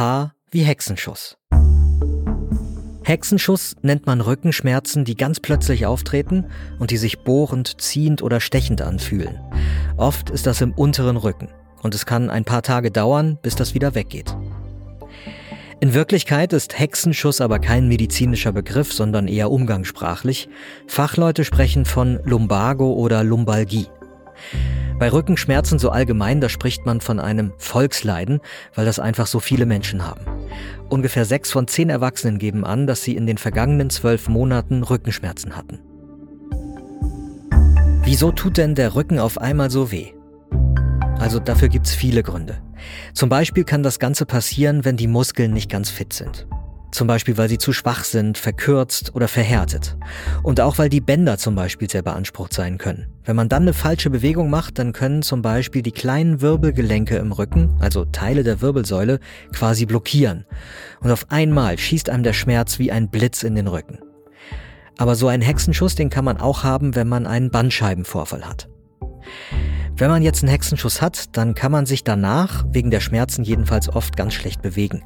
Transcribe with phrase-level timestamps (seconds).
[0.00, 1.36] H wie Hexenschuss.
[3.02, 6.46] Hexenschuss nennt man Rückenschmerzen, die ganz plötzlich auftreten
[6.78, 9.38] und die sich bohrend, ziehend oder stechend anfühlen.
[9.98, 11.50] Oft ist das im unteren Rücken
[11.82, 14.34] und es kann ein paar Tage dauern, bis das wieder weggeht.
[15.80, 20.48] In Wirklichkeit ist Hexenschuss aber kein medizinischer Begriff, sondern eher umgangssprachlich.
[20.86, 23.88] Fachleute sprechen von Lumbago oder Lumbalgie.
[25.00, 28.40] Bei Rückenschmerzen so allgemein, da spricht man von einem Volksleiden,
[28.74, 30.20] weil das einfach so viele Menschen haben.
[30.90, 35.56] Ungefähr sechs von zehn Erwachsenen geben an, dass sie in den vergangenen zwölf Monaten Rückenschmerzen
[35.56, 35.78] hatten.
[38.04, 40.08] Wieso tut denn der Rücken auf einmal so weh?
[41.18, 42.58] Also dafür gibt's viele Gründe.
[43.14, 46.46] Zum Beispiel kann das Ganze passieren, wenn die Muskeln nicht ganz fit sind.
[46.92, 49.96] Zum Beispiel, weil sie zu schwach sind, verkürzt oder verhärtet.
[50.42, 53.06] Und auch weil die Bänder zum Beispiel sehr beansprucht sein können.
[53.24, 57.32] Wenn man dann eine falsche Bewegung macht, dann können zum Beispiel die kleinen Wirbelgelenke im
[57.32, 59.20] Rücken, also Teile der Wirbelsäule,
[59.52, 60.46] quasi blockieren.
[61.00, 64.00] Und auf einmal schießt einem der Schmerz wie ein Blitz in den Rücken.
[64.98, 68.68] Aber so einen Hexenschuss, den kann man auch haben, wenn man einen Bandscheibenvorfall hat.
[70.00, 73.90] Wenn man jetzt einen Hexenschuss hat, dann kann man sich danach, wegen der Schmerzen jedenfalls
[73.90, 75.02] oft ganz schlecht bewegen.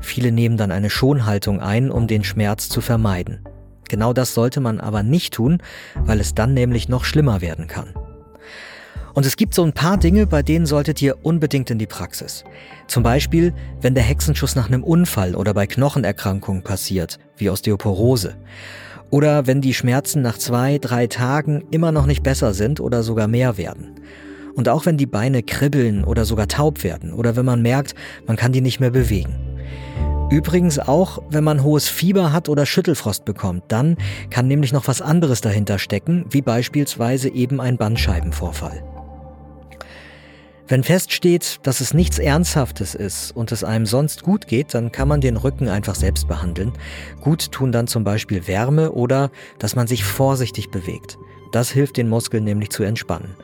[0.00, 3.40] Viele nehmen dann eine Schonhaltung ein, um den Schmerz zu vermeiden.
[3.88, 5.62] Genau das sollte man aber nicht tun,
[5.96, 7.94] weil es dann nämlich noch schlimmer werden kann.
[9.14, 12.44] Und es gibt so ein paar Dinge, bei denen solltet ihr unbedingt in die Praxis.
[12.86, 18.36] Zum Beispiel, wenn der Hexenschuss nach einem Unfall oder bei Knochenerkrankungen passiert, wie Osteoporose.
[19.08, 23.26] Oder wenn die Schmerzen nach zwei, drei Tagen immer noch nicht besser sind oder sogar
[23.26, 23.93] mehr werden.
[24.54, 27.94] Und auch wenn die Beine kribbeln oder sogar taub werden oder wenn man merkt,
[28.26, 29.34] man kann die nicht mehr bewegen.
[30.30, 33.96] Übrigens auch, wenn man hohes Fieber hat oder Schüttelfrost bekommt, dann
[34.30, 38.82] kann nämlich noch was anderes dahinter stecken, wie beispielsweise eben ein Bandscheibenvorfall.
[40.66, 45.08] Wenn feststeht, dass es nichts Ernsthaftes ist und es einem sonst gut geht, dann kann
[45.08, 46.72] man den Rücken einfach selbst behandeln.
[47.20, 51.18] Gut tun dann zum Beispiel Wärme oder dass man sich vorsichtig bewegt.
[51.54, 53.36] Das hilft den Muskeln nämlich zu entspannen.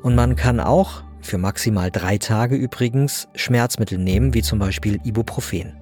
[0.00, 5.76] Und man kann auch, für maximal drei Tage übrigens, Schmerzmittel nehmen, wie zum Beispiel Ibuprofen.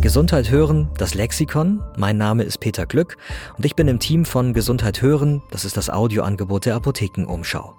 [0.00, 1.80] Gesundheit hören, das Lexikon.
[1.96, 3.16] Mein Name ist Peter Glück
[3.56, 7.76] und ich bin im Team von Gesundheit hören, das ist das Audioangebot der Apothekenumschau.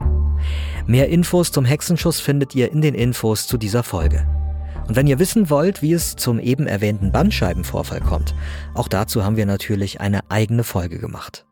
[0.87, 4.25] Mehr Infos zum Hexenschuss findet ihr in den Infos zu dieser Folge.
[4.87, 8.33] Und wenn ihr wissen wollt, wie es zum eben erwähnten Bandscheibenvorfall kommt,
[8.75, 11.45] auch dazu haben wir natürlich eine eigene Folge gemacht.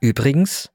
[0.00, 0.70] Übrigens,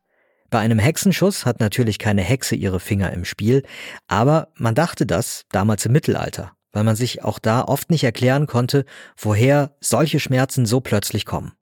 [0.49, 3.63] bei einem Hexenschuss hat natürlich keine Hexe ihre Finger im Spiel,
[4.07, 8.45] aber man dachte das damals im Mittelalter, weil man sich auch da oft nicht erklären
[8.45, 8.83] konnte,
[9.15, 11.53] woher solche Schmerzen so plötzlich kommen.